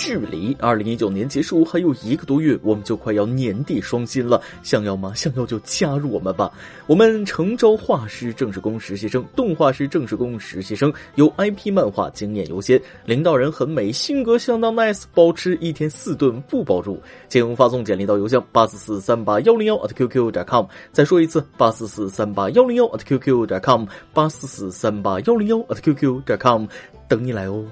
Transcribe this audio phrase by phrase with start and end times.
[0.00, 4.40] 距离二零一九年结束还有一个多月，我们就快要年底双薪了。
[4.62, 5.12] 想要吗？
[5.14, 6.50] 想要就加入我们吧。
[6.86, 16.98] 我们诚招画师、正式工实习生、动画师、正式工实习生，有 IP 漫画经验优先，领导人很美，性格相当 nice，保持一天四顿不包住。
[17.28, 20.64] 请发送简历到邮箱八四四三八幺零幺 at qq 点 com。
[20.92, 26.64] 再说一次，八四四三八幺零幺 at qq 点 com，八四四三八幺零幺 at qq 点 com，
[27.06, 27.66] 等你来哦。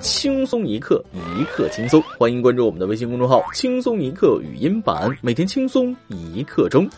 [0.00, 1.04] 轻松一刻，
[1.36, 2.00] 一刻轻松。
[2.16, 6.88] 欢迎关注我们的微信公众号“轻松一刻语音版”，每天轻松一刻钟。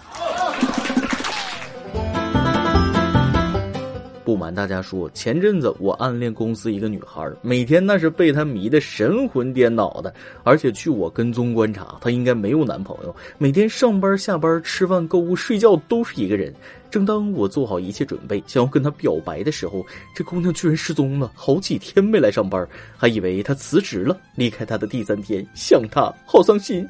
[4.22, 10.14] 不瞒大家说，前阵子我暗恋公司一个女孩，每天那是被她迷得神魂颠倒的。
[10.44, 16.54] 而且据我跟踪观察，她应该没有男朋友，每天上班、下班、吃饭、购物、睡觉都是一个人。
[16.90, 24.18] 正当我做好一切准备，想要跟她表白的时候，这姑娘居然失踪了，好几天没来上班，还以为她辞职了。
[24.34, 26.86] 离开她的第三天，想她好伤心，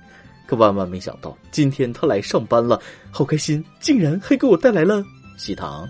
[0.47, 2.81] 可万万没想到，今天她来上班了，
[3.11, 5.05] 好开心，竟然还给我带来了
[5.37, 5.87] 喜糖。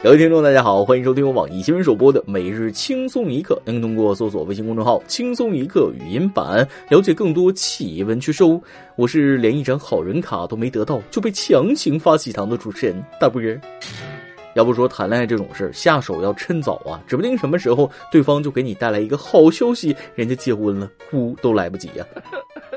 [0.00, 3.60] 各位听众，大家好，欢迎收听我网易新闻首播的《每日轻松一刻》。
[3.72, 8.60] 您通过搜索微信公众号“轻松一刻”语音版了解更多奇闻趣事哦。
[8.94, 13.60] 我是连一张好人卡都没得到就被强行发喜糖的主持人大波儿。
[14.54, 22.06] 要不说谈恋爱这种事，下手要趁早啊，指不定什么时候对方就给你带来一个好消息，人家结婚了，哭都来不及呀。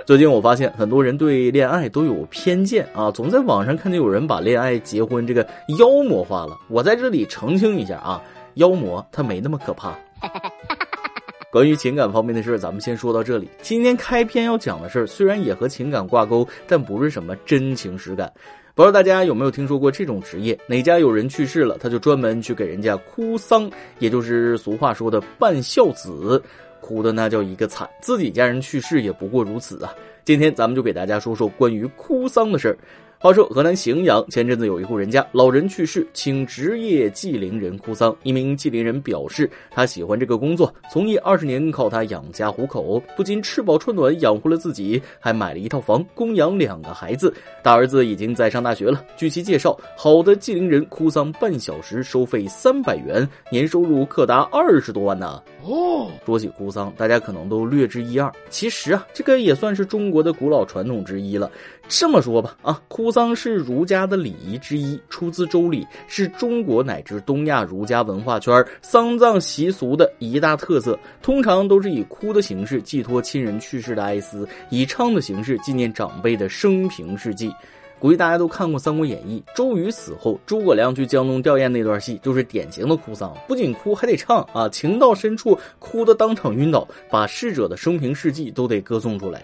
[0.05, 6.57] 最近我发现很多人对恋爱都有偏见啊，总在网上看见有人把恋爱、结婚这个妖魔化了。
[6.69, 8.21] 我在这里澄清一下啊，
[8.55, 9.97] 妖魔它没那么可怕。
[11.51, 13.47] 关于情感方面的事儿，咱们先说到这里。
[13.61, 18.31] 今天开篇要讲的事儿虽然也和情感挂钩，但不是什么真情实感。
[18.73, 20.57] 不知道大家有没有听说过这种职业？
[20.65, 26.41] 哪家有人去世了，他就专门去给人家哭丧，也就是俗话说的办孝子。
[26.81, 29.93] 哭的那叫一个惨，自己家人去世也不过如此啊！
[30.25, 32.77] 今天咱们就给大家说说关于哭丧的事儿。
[33.21, 38.15] 话说，河南荥阳前阵子有一户人家，老人去世，请职业祭灵人哭丧。
[38.23, 47.31] 一名祭灵人表示，他喜欢这个工作，从业二十年，靠他养家糊口，不仅吃饱穿暖，养活了自己，还买了一套房，供养两个孩子。
[47.61, 49.05] 大儿子已经在上大学了。
[49.15, 55.39] 据其介绍，好的祭灵人哭丧半小时收费三百元，年收入可达二十多万呢。
[55.63, 58.33] 哦，说起哭丧，大家可能都略知一二。
[58.49, 61.51] 其实啊，这个也算是中国的古老传统之一了。
[61.93, 70.97] 这么说吧，啊，哭丧是儒家的礼仪之一，出自《周礼》，是中国乃至东亚儒家文化圈丧葬习俗的一大特色。
[71.21, 77.53] 通常都是以哭的形式寄托亲人去世的哀思，以唱的形式纪念长辈的生平事迹。
[77.99, 89.43] 估计大家都看过《三国演义》，周瑜死后，诸葛亮去江东吊唁那段戏，就是典型的哭丧，不仅哭还得唱啊，情到深处哭得当场晕倒，把逝者的生平事迹都得歌颂出来。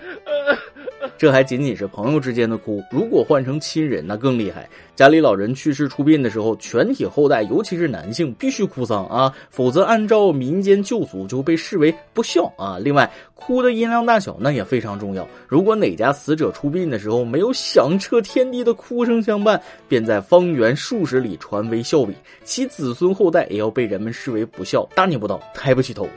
[1.18, 4.70] 这还仅仅是朋友之间的哭，如果换成亲人，那更厉害。
[4.96, 12.78] 家里老人去世出殡的时候，全体后代，尤其是男性，必须哭丧啊，否则按照民间旧俗就被视为不孝啊。
[12.80, 15.28] 另外，哭的音量大小那也非常重要。
[15.48, 22.14] 如果哪家死者出殡的时候没有响彻天地的哭声相伴，便在方圆数十里传为笑柄，
[22.44, 26.08] 其子孙后代也要被人们视为不孝，大逆不道，抬不起头。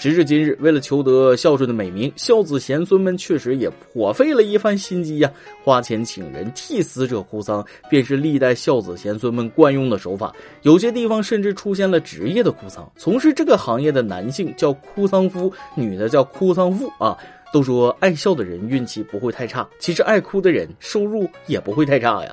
[0.00, 5.30] 时至今日，为了求得孝顺的美名，孝子贤孙们确实也颇费了一番心机呀，
[5.62, 10.34] 花钱请人替死者哭丧，便是历代孝子贤孙们惯用的手法。
[10.62, 17.14] 有些地方甚至出现了职业的哭丧，从事这个行业的男性叫哭丧夫，女的叫哭丧妇啊。
[17.52, 22.32] 都说爱笑的人运气不会太差，其实爱哭的人收入也不会太差呀。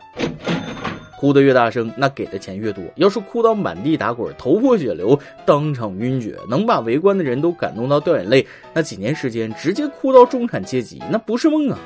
[1.20, 2.84] 哭得越大声，那给的钱越多。
[2.96, 11.80] 要是哭到满地打滚、头破血流、当场晕厥，能把围观的人都感动到掉眼泪，那几年时间直接哭到中产阶级，那不是梦啊！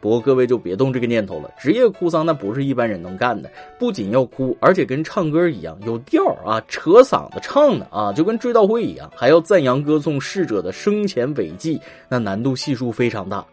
[0.00, 3.50] 不过各位就别动这个念头了，职业哭丧那不是一般人能干的，
[3.80, 13.44] 不仅要哭，而且跟唱歌一样有调啊，扯嗓子唱的啊，就跟追悼会一样，还要赞扬歌颂逝者的生前伟绩，那难度系数非常大。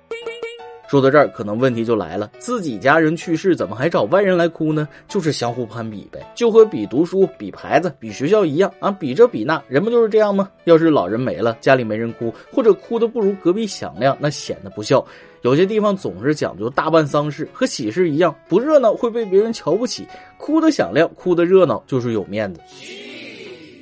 [0.88, 4.88] 说到这儿，可能问题就来了：自己家人去世，怎么还找外人来哭呢？
[5.08, 10.50] 就是相互攀比呗，就和比读书、比牌子、比学校一样啊，比这比那，人不就是这样吗？
[10.66, 15.06] 要是老人没了，家里没人哭，或者哭的不如隔壁响亮，那显得不孝。
[15.42, 22.60] 有些地方总是讲究大办丧事，和喜事一样，不热闹会被别人瞧不起，哭的响亮，哭的热闹就是有面子。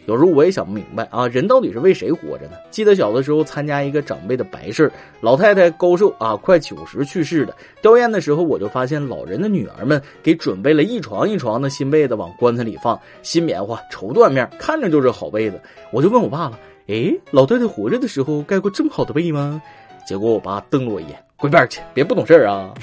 [0.05, 2.57] 有时候我也想不明白啊，人到底是为谁活着呢？
[2.69, 4.91] 记得小的时候参加一个长辈的白事
[5.21, 7.55] 老太太高寿啊，快九十去世的。
[7.81, 15.61] 吊唁的时候，我就发现老人的女儿们给准备了一床一床的新被子往棺材里放，新棉花、绸缎面，看着就是好被子。
[15.91, 19.61] 我就问我爸了，哎，老太太活着的时候盖过这么好的被吗？
[20.05, 22.73] 结果我爸瞪了我一眼，滚边去，别不懂事啊！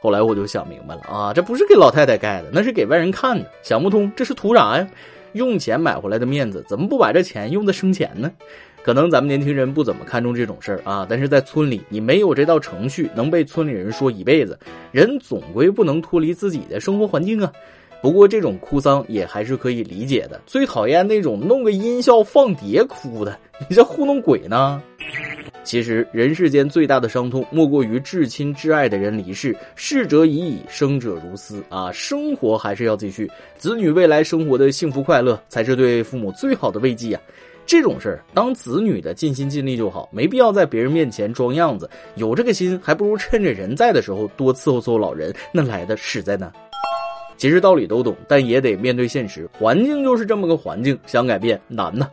[0.00, 3.48] 后来我就想明白了啊，这不是给老太太盖的，那是给外人看的。
[3.62, 4.86] 想不通这是图啥呀？
[5.34, 8.30] 用钱买回来的面子，怎么不把这钱用在生钱呢？
[8.82, 14.58] 可能咱们年轻人不怎么看重这种事儿啊，但是在村里，你没有这道程序，能被村里人说一辈子。
[14.92, 17.50] 人总归不能脱离自己的生活环境啊。
[18.02, 20.38] 不过这种哭丧也还是可以理解的。
[20.44, 23.38] 最讨厌那种弄个音效放碟哭的，
[23.68, 24.82] 你这糊弄鬼呢？
[25.64, 29.56] 其实人世间最大的伤痛，莫过于至亲至爱的人离世。
[29.74, 31.90] 逝者已矣，生者如斯啊！
[31.90, 37.22] 生活还是要继续，子女未来生活的幸福快乐，才是对父母最好的慰藉啊！
[37.66, 41.88] 这种事儿，当子女的尽心尽力就好，没必要在别人面前装样子。
[42.16, 46.52] 有这个心，还不如趁着人在的时候多伺候伺候老人，那来的实在呢。
[47.36, 52.08] 其实道理都懂，但也得面对现实，环境就是这么个环境，想改变难呢。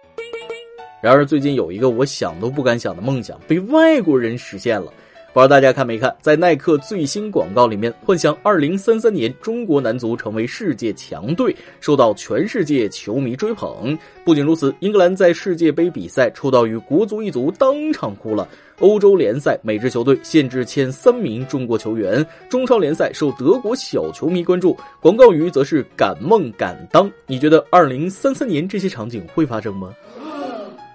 [1.02, 4.94] 然而，最近有一个我想都不敢想的梦想被外国人实现了。
[5.34, 13.98] 不知道大家看没看，在耐克最新广告里面，幻想2033年中国男足成为世界强队，受到全世界球迷追捧。
[14.26, 18.46] 不仅如此，英格兰在世界杯比赛抽到与国足一组，当场哭了。
[18.80, 24.78] 欧洲联赛每支球队限制签三名中国球员，中超联赛受德国小球迷关注。
[25.00, 27.10] 广告语则是敢梦敢当。
[27.26, 29.96] 你觉得2033年这些场景会发生吗？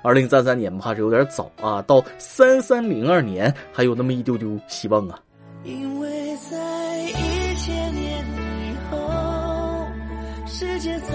[0.07, 5.19] 二零三三年怕是有点早啊，到三三零二年还有那么一丢丢希望啊。
[5.65, 6.09] 因为
[6.49, 6.57] 在
[7.09, 8.97] 一千年以后，
[10.47, 11.13] 世界早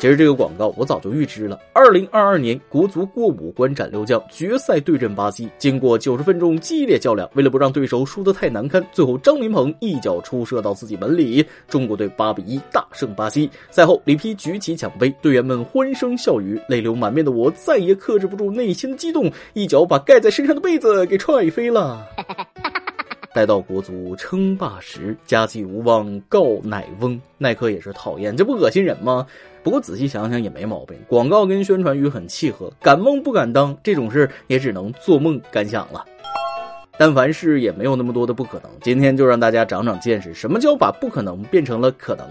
[0.00, 1.58] 其实这个广告我早就预知了。
[1.72, 5.48] 二零二二年国足过五关斩六将，决赛对阵巴西。
[5.58, 13.50] 经过九十分钟激烈较量，为了不让对手输得太难堪，最后张琳芃一脚出射到自己门里，中国队八比一大胜巴西。
[13.70, 22.06] 赛后，里皮举起奖杯，队员们欢声笑语，泪流满面的我再也克制不住内心的激动，一脚把盖在身上的被子给踹飞了。
[23.34, 27.20] 待到国足称霸时，家祭无忘告乃翁。
[27.36, 29.24] 耐克也是讨厌，这不恶心人吗？
[29.68, 32.72] 不过仔细想想也没毛病，广告跟宣传语很契合。
[32.80, 36.02] 敢梦不敢当，这种事也只能做梦敢想了。
[36.96, 38.70] 但凡事也没有那么多的不可能。
[38.80, 42.26] 今天就让大家长长见识，什么叫把不可能变成了可能。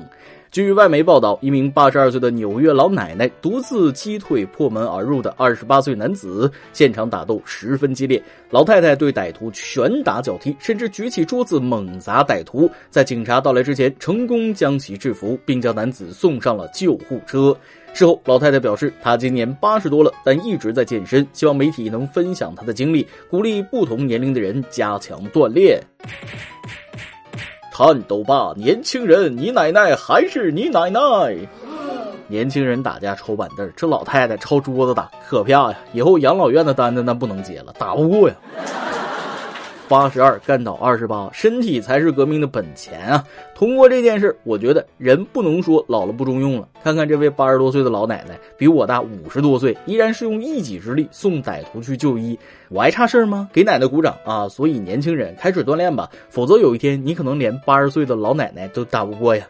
[0.49, 8.21] 据外媒报道，一名八十二岁的纽约老奶奶独自击退破门而入的二十八岁男子，现场打斗十分激烈。
[8.49, 12.69] 老太太对歹徒拳打脚踢，甚至举起桌子猛砸歹徒。
[12.89, 17.55] 在警察到来之前，成功将其制服，并将男子送上了救护车。
[17.93, 25.79] 事后，老太太表示，她今年八十多了，但一直在健身，希望媒体能分享她的经历，鼓励不同年龄的人加强锻炼。
[27.77, 29.38] 颤抖吧，年轻人！
[29.38, 31.00] 你奶奶还是你奶奶。
[32.27, 35.77] 年轻人打架抽板凳，这老太太抄桌子打，可怕呀！
[35.94, 38.35] 以后养老院的单子那不能接了，打不过呀。
[39.89, 43.24] 八十二干倒二十八，身体才是革命的本钱啊！
[43.56, 46.68] 通过这件事，我觉得人不能说老了不中用了。
[46.84, 52.38] 看看这位八十多岁的老奶奶，比我大五十多岁，依然是用一己之力送歹徒去就医。
[52.69, 53.50] 我还差事儿吗？
[53.54, 54.48] 给奶奶鼓掌啊！
[54.50, 59.48] 所以年轻人开始锻炼吧，否则有一天你可能连八十岁的老奶奶都打不过呀。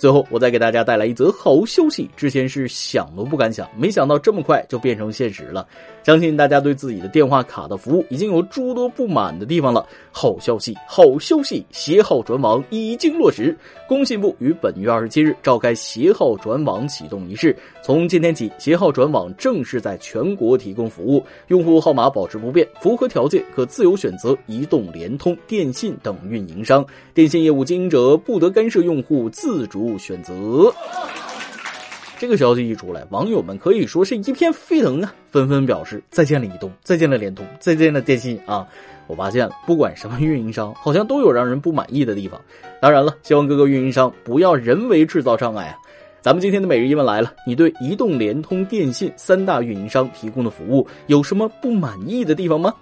[0.00, 2.08] 最后，我再给大家带来一则好消息。
[2.16, 5.66] 之前是想都不敢想，没想到这么快就变成现实了。
[6.02, 9.86] 相信大家对自己的电话卡的服务已经有诸多不满的地方了。
[10.10, 13.54] 好消息，好消息，携号转网已经落实。
[13.86, 17.54] 工信部于本月二十七日召开携号转网启动仪式。
[17.82, 26.82] 从今天起，携号转网正式在全国提供服务，用户号码保持不变，符合条件可自由选择移动、联通、电信等运营商。
[27.12, 30.72] 电信业务经营者不得干涉用户自主不选择。
[32.18, 38.66] 这个消息一出来，网友们可以说是一片沸腾啊，纷纷表示再见了移动，再见了联通，再见了电信啊！
[39.06, 42.40] 我发现了，不管什么运营商，好像都有让人不满意的地方。
[42.80, 45.76] 当然了，希望各个运营商不要人为制造障碍啊！
[46.20, 52.74] 咱们今天的每日一问来了，你对移动、联通、电信三大运营商提供的服务有什么不满意的地方吗？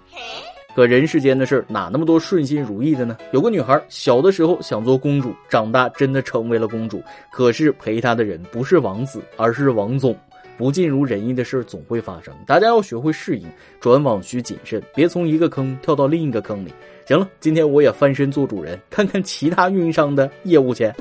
[0.75, 3.17] 可人世间的事哪那么多顺心如意的呢？
[3.33, 7.03] 有个女孩小的时候想做公主，长大真的成为了公主。
[7.31, 10.15] 可是陪她的人不是王子，而是王总。
[10.57, 13.47] 不尽如人意的事总会发生，大家要学会适应。
[13.79, 16.73] 转网需谨慎，别从一个坑跳到另一个坑里。
[17.05, 20.91] 行了，今天我也翻身做主人，看看其他运营商的业务去。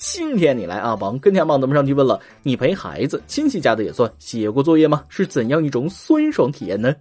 [0.00, 5.04] 今天你来啊，榜跟天榜咱们上去问了，你陪孩子亲戚家的也算写过作业吗？
[5.10, 6.96] 是怎样一种酸爽体验呢？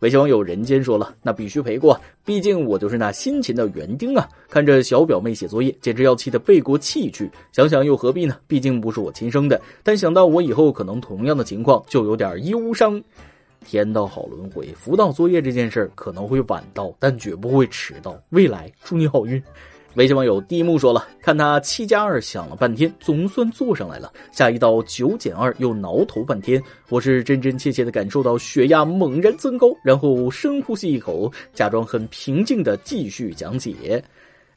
[0.00, 4.28] 微信网友人间说了，那必须陪过，毕竟我就是那辛勤的园丁啊！
[4.50, 7.30] 看着小表妹写作业，简直要气得背过气去。
[7.52, 8.36] 想想又何必呢？
[8.46, 9.58] 毕竟不是我亲生的。
[9.82, 13.02] 但想到我以后可能同样的情况，就有点忧伤。
[13.64, 18.14] 天道好轮回，辅导作业这件事可能会晚到，但绝不会迟到。
[18.28, 19.42] 未来祝你好运。
[19.94, 24.10] 微信网友第一幕说了：“看他七加二想了半天，总算做上来了。
[24.32, 34.02] 下一道九减二又挠头半天，我是真真切切的感受到血压猛然增高，然后深呼吸一口，假装很平静的继续讲解。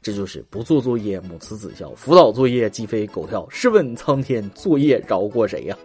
[0.00, 3.46] 这就是不做作业母慈子孝，辅导作业鸡飞狗跳。
[3.50, 5.76] 试问苍天，作业饶过谁呀？”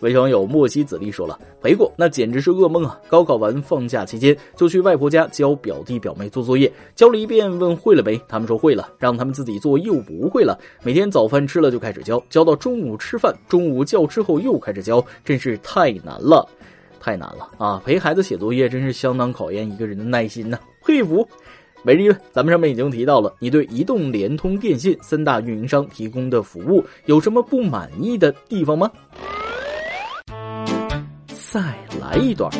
[0.00, 3.00] 微信网友莫西子力说了：“陪过，那简直是噩梦啊！
[3.08, 8.20] 高考完放假期间，就去外婆家教表弟表妹做作业，教了一遍，问会了没？
[8.28, 10.58] 他们说会了，让他们自己做又不会了。
[10.82, 16.46] 每天早饭吃了就开始教，教到中午吃饭，中午觉之后又开始教，真是太难了，
[17.00, 17.82] 太难了啊！
[17.84, 21.26] 陪孩子写作业真是相当考验一个人的耐心呢，佩服。
[21.82, 28.90] 每日一问，咱们上面已经提到了，你对移动、联通、电信三大运营商提供的服务有什么不满意的地方吗？”
[31.56, 32.52] 再来一段。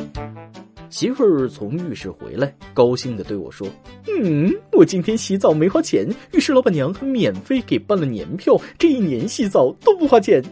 [0.88, 3.68] 媳妇儿从浴室回来，高兴的对我说
[4.08, 10.42] ：“嗯，我今天洗澡没花钱，浴室老板娘还免费给办了年票，这一年洗澡都不花钱。”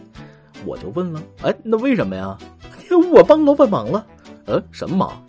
[0.63, 2.37] 我就问了：“哎，那为什么呀？”
[3.11, 4.05] 我帮老板忙了。
[4.45, 5.25] 呃，什么忙？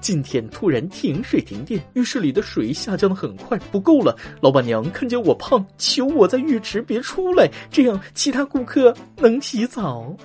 [0.00, 4.16] 今天突然停水停电，浴室里的水下降的很快，不够了。
[4.40, 10.16] 老板娘看见我胖，求我在浴池别出来，这样其他顾客能洗澡。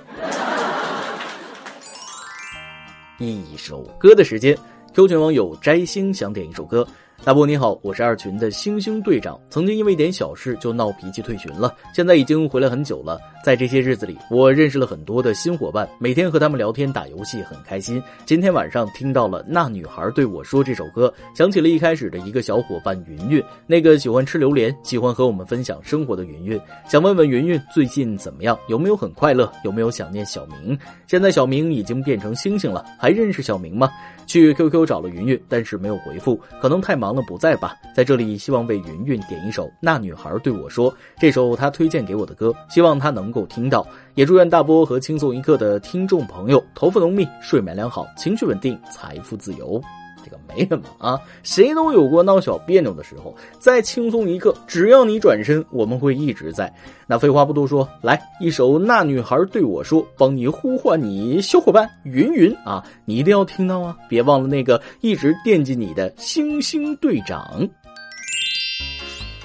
[3.28, 4.58] 一首歌的时间
[4.94, 6.88] ，Q 群网友摘星想点一首歌。
[7.22, 9.38] 大波你好，我是二群的星星队长。
[9.50, 13.20] 曾经因为一点小事就闹脾气退群了，现在已经回来很久了。
[13.44, 18.02] 在这些日子里，我认识了很多的新伙伴，每天和他们聊天打游戏很开心。
[18.26, 26.60] 今天晚上听到了那女孩对我说这首歌，想起了一开始的一个小伙伴云云，那个喜欢吃榴莲、喜欢和我们分享生活的云云。
[26.88, 30.78] 想问问云云最近怎么样，有没有很快乐，有没有想念小明？
[31.06, 33.90] 现在小明已经变成星星了，还认识小明吗？
[34.26, 37.76] 去 QQ 找了云云，但是没有回复，可能太忙了不在吧。
[37.96, 43.86] 在这里，希望为云云点一首《那女孩对我说》，这首她推荐给我的歌，希望她能够听到。
[44.16, 49.82] 也祝愿大波和轻松一刻的听众朋友头发浓密、睡眠良好、情绪稳定、财富自由。
[50.24, 56.74] 这个没什么啊，谁都有过闹小别扭的时候，在轻松一刻，只要你转身，我们会一直在。
[57.08, 67.68] 那废话不多说，来一首《那女孩对我说》，帮你呼唤你小伙伴云云啊，你一定要听到啊，别忘了那个一直惦记你的星星队长。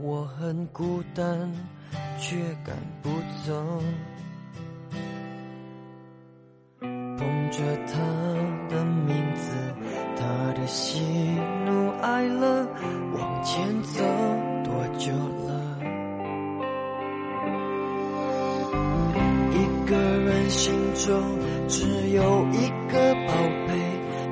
[0.00, 1.50] 我很孤单，
[2.18, 3.08] 却赶不
[3.46, 3.82] 走。
[6.80, 7.94] 捧着他
[8.68, 9.52] 的名字，
[10.16, 11.00] 他的喜
[11.64, 12.66] 怒哀乐，
[13.16, 14.02] 往前走
[14.64, 15.12] 多久
[15.46, 15.78] 了？
[19.52, 23.32] 一个人心中只有一个宝
[23.68, 23.72] 贝，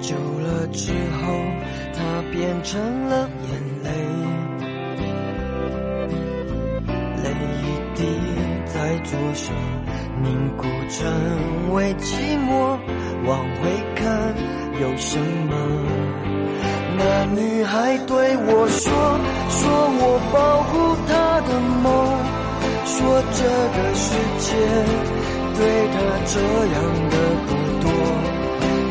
[0.01, 1.33] 久了之后，
[1.95, 4.22] 它变成了眼泪。
[10.63, 12.79] 不成为寂寞，
[13.27, 14.07] 往回看
[14.81, 15.53] 有什么？
[16.97, 18.93] 那女孩对我说，
[19.51, 19.61] 说
[19.99, 20.03] 我
[20.33, 20.73] 保护
[21.09, 21.11] 她
[21.49, 21.51] 的
[21.83, 21.85] 梦，
[22.87, 22.95] 说
[23.35, 23.43] 这
[23.75, 24.47] 个世界
[25.59, 25.99] 对她
[26.31, 26.39] 这
[26.71, 26.79] 样
[27.11, 27.15] 的
[27.49, 27.51] 不
[27.83, 27.85] 多。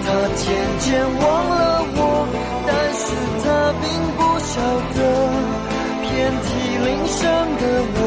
[0.04, 0.44] 她渐
[0.80, 1.56] 渐忘了
[1.96, 2.00] 我，
[2.68, 3.04] 但是
[3.42, 3.48] 她
[3.80, 3.88] 并
[4.18, 4.54] 不晓
[4.92, 5.00] 得，
[6.04, 6.12] 遍
[6.44, 6.48] 体
[6.84, 7.22] 鳞伤
[7.56, 7.63] 的
[7.96, 8.00] 我。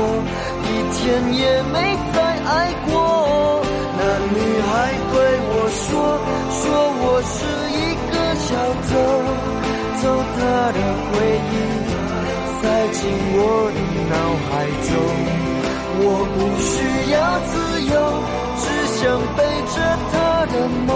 [0.67, 1.01] 一天
[1.35, 1.41] 也
[1.73, 1.75] 没
[2.13, 2.93] 再爱过。
[3.97, 4.01] 那
[4.35, 4.73] 女孩
[5.13, 5.15] 对
[5.51, 5.85] 我说
[6.61, 6.63] ：“说
[7.01, 7.37] 我是
[7.73, 8.47] 一个小
[8.89, 8.91] 偷，
[10.01, 10.03] 偷
[10.35, 10.39] 她
[10.73, 11.13] 的回
[11.51, 11.55] 忆，
[12.61, 13.01] 塞进
[13.37, 13.39] 我
[13.73, 13.79] 的
[14.11, 14.53] 脑海
[14.89, 14.91] 中。
[15.97, 16.03] 我
[16.35, 16.73] 不需
[17.13, 17.17] 要
[17.51, 17.53] 自
[17.87, 17.95] 由，
[18.61, 18.63] 只
[18.99, 19.03] 想
[19.37, 19.39] 背
[19.75, 19.77] 着
[20.11, 20.13] 她
[20.53, 20.55] 的
[20.87, 20.91] 梦，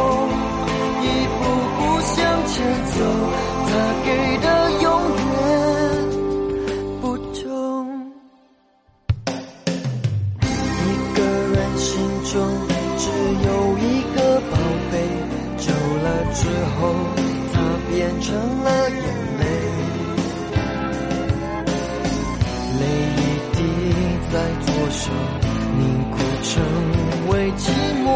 [27.56, 27.70] 寂
[28.04, 28.06] 寞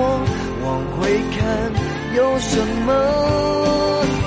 [0.65, 1.01] 往回
[1.37, 1.41] 看
[2.17, 2.53] 有什
[2.85, 2.89] 么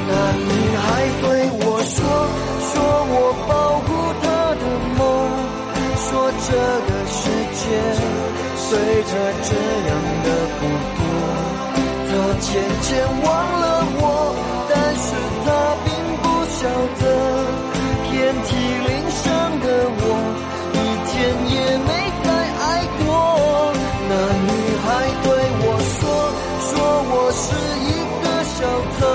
[0.07, 0.85] 那女孩
[1.21, 1.97] 对我说
[2.69, 2.74] 说
[3.13, 3.15] 我
[3.47, 3.51] 保
[3.85, 3.88] 护
[4.24, 4.25] 她
[4.62, 4.63] 的
[4.97, 5.00] 梦
[5.97, 6.07] 说
[6.47, 6.50] 这
[6.88, 7.19] 个世
[7.53, 7.63] 界
[8.57, 8.67] 随
[9.03, 9.50] 着这
[9.89, 9.91] 样
[10.24, 10.27] 的
[10.59, 10.62] 孤
[10.95, 11.00] 独
[12.07, 12.47] 她渐
[12.81, 12.88] 渐
[13.24, 13.27] 忘
[13.62, 13.64] 了
[27.17, 28.60] 我是一个小
[29.00, 29.07] 偷，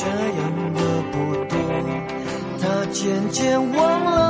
[0.00, 1.58] 这样的不多。
[2.60, 4.27] 他渐渐忘了